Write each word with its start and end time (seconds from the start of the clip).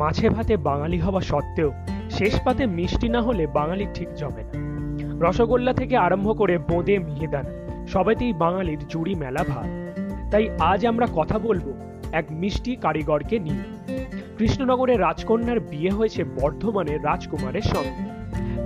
মাছে 0.00 0.28
ভাতে 0.28 0.56
বাঙালি 0.56 0.98
হওয়া 0.98 1.20
সত্ত্বেও 1.20 1.72
শেষ 2.10 2.40
পাতে 2.44 2.66
মিষ্টি 2.66 3.08
না 3.08 3.20
হলে 3.20 3.46
বাঙালি 3.46 3.86
ঠিক 3.94 4.08
জমে 4.14 4.44
না। 4.44 5.28
রসগোল্লা 5.28 5.72
থেকে 5.72 5.96
আরম্ভ 5.96 6.38
করে 6.38 6.58
বোঁদে, 6.58 6.98
মিহিদানা, 6.98 7.50
সবেতেই 7.86 8.32
বাঙালির 8.32 8.78
জুড়ি 8.88 9.14
মেলা 9.14 9.44
ভার। 9.48 9.94
তাই 10.30 10.48
আজ 10.58 10.86
আমরা 10.86 11.06
কথা 11.16 11.38
বলব 11.38 11.72
এক 12.12 12.24
মিষ্টি 12.30 12.76
কারিগরকে 12.76 13.38
নিয়ে। 13.38 13.98
কৃষ্ণনগরের 14.38 15.00
রাজকন্যার 15.00 15.60
বিয়ে 15.60 15.90
হয়েছে 15.90 16.24
বর্ধমানের 16.24 17.04
রাজকুমারের 17.04 17.62
সঙ্গে। 17.62 18.10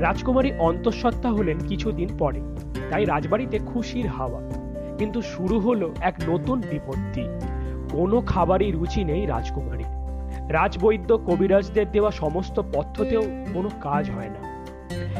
রাজকুমারী 0.00 0.52
অন্তঃসত্ত্বা 0.58 1.30
হলেন 1.30 1.58
কিছুদিন 1.58 2.08
পরে। 2.18 2.40
তাই 2.90 3.04
রাজবাড়িতে 3.04 3.58
খুশির 3.58 4.06
হাওয়া। 4.06 4.40
কিন্তু 4.98 5.22
শুরু 5.22 5.60
হলো 5.60 5.94
এক 6.00 6.14
নতুন 6.28 6.62
বিপত্তি। 6.70 7.28
কোনো 7.92 8.20
খাবারই 8.20 8.70
রুচি 8.70 9.04
নেই 9.04 9.26
রাজকুমারী 9.26 9.84
রাজবৈদ্য 10.48 11.18
কবিরাজদের 11.18 11.90
দেওয়া 11.90 12.10
সমস্ত 12.10 12.60
পথ্যতেও 12.72 13.22
কোনো 13.54 13.70
কাজ 13.80 14.10
হয় 14.10 14.28
না। 14.28 14.54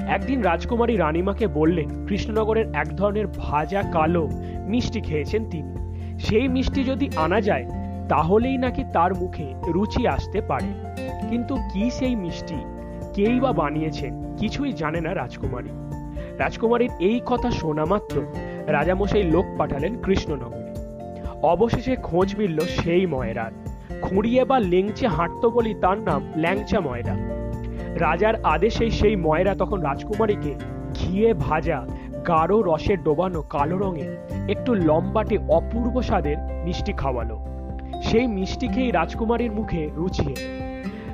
একদিন 0.08 0.42
রাজকুমারী 0.42 0.96
রানীমাকে 0.96 1.46
বললেন, 1.46 2.06
কৃষ্ণনগরের 2.06 2.66
এক 2.74 2.96
ধরনের 2.96 3.26
ভাজা, 3.26 3.82
কালো 3.82 4.28
মিষ্টি 4.66 5.00
খেয়েছেন 5.00 5.50
তিনি। 5.50 5.76
সেই 6.18 6.48
মিষ্টি 6.48 6.84
যদি 6.84 7.10
আনা 7.16 7.40
যায়, 7.40 7.66
তাহলেই 8.08 8.58
নাকি 8.58 8.84
তার 8.92 9.14
মুখে 9.14 9.54
রুচি 9.66 10.08
আসতে 10.08 10.40
পারে। 10.40 10.66
কিন্তু 11.28 11.56
কি 11.72 11.90
সেই 11.90 12.16
মিষ্টি? 12.16 12.54
কেই 13.14 13.40
বা 13.40 13.52
বানিয়েছেন? 13.52 14.36
কিছুই 14.36 14.72
জানে 14.72 15.00
না 15.00 15.14
রাজকুমারী 15.14 15.68
রাজকুমারীর 16.38 16.90
এই 17.00 17.20
কথা 17.26 17.50
শোনা 17.50 17.84
মাত্র 17.84 18.22
রাজামশাই 18.66 19.22
লোক 19.22 19.44
পাঠালেন 19.58 20.02
কৃষ্ণনগরে। 20.02 20.74
অবশেষে 21.42 21.96
খোঁজ 21.96 22.34
মিলল 22.38 22.58
সেই 22.58 23.06
ময়রার। 23.06 23.73
খুঁড়িয়ে 24.02 24.44
বা 24.44 24.58
লেংচে 24.58 25.06
হাঁটত 25.06 25.46
বলি 25.46 25.74
তার 25.80 25.98
নাম 25.98 26.32
ল্যাংচা 26.36 26.80
ময়রা। 26.80 27.16
রাজার 27.94 28.34
আদেশে 28.44 28.90
সেই 28.90 29.16
ময়রা 29.16 29.54
তখন 29.54 29.80
রাজকুমারীকে 29.80 30.54
ঘিয়ে 30.94 31.34
ভাজা 31.34 31.86
গাঢ় 32.26 32.62
রসে 32.66 32.96
ডোবানো 32.96 33.42
কালো 33.42 33.78
রঙে 33.78 34.16
একটু 34.48 34.74
লম্বাটে 34.74 35.38
অপূর্ব 35.48 36.02
স্বাদের 36.02 36.36
মিষ্টি 36.64 36.92
খাওয়ালো। 36.92 37.38
সেই 38.02 38.26
মিষ্টি 38.26 38.68
খেয়েই 38.68 38.90
রাজকুমারীর 38.90 39.52
মুখে 39.52 39.90
রুচি 39.94 40.34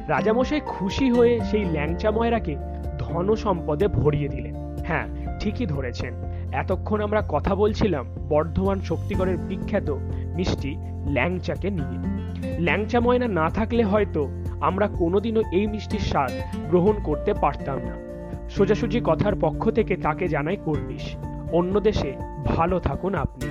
রাজামশাই 0.08 0.60
খুশি 0.66 1.10
হয়ে 1.10 1.40
সেই 1.40 1.64
ল্যাংচা 1.64 2.10
ময়রাকে 2.10 2.56
ধন 2.98 3.34
সম্পদে 3.34 3.88
ভরিয়ে 3.88 4.28
দিলেন। 4.28 4.54
হ্যাঁ 4.86 5.06
ঠিকই 5.40 5.66
ধরেছেন। 5.66 6.14
এতক্ষণ 6.52 7.00
আমরা 7.00 7.22
কথা 7.28 7.54
বলছিলাম 7.54 8.06
বর্ধমান 8.28 8.80
শক্তিগড়ের 8.80 9.36
বিখ্যাত 9.36 9.90
মিষ্টি 10.36 10.76
ল্যাংচাকে 11.06 11.70
নিয়ে। 11.70 12.29
ল্যাংচা 12.44 13.00
ময়না 13.00 13.28
না 13.28 13.50
থাকলে 13.50 13.82
হয়তো 13.82 14.28
আমরা 14.60 14.88
কোনোদিনও 14.88 15.42
এই 15.52 15.66
মিষ্টির 15.66 16.00
স্বাদ 16.00 16.30
গ্রহণ 16.70 16.96
করতে 17.04 17.34
পারতাম 17.34 17.78
না। 17.78 17.96
সোজাসুজি 18.50 19.00
কথার 19.04 19.32
পক্ষ 19.40 19.70
থেকে 19.70 19.96
তাকে 19.96 20.28
জানাই 20.28 20.56
কর্নিশ। 20.56 21.16
অন্য 21.52 21.80
দেশে 21.80 22.14
ভালো 22.44 22.78
থাকুন 22.78 23.14
আপনি। 23.14 23.49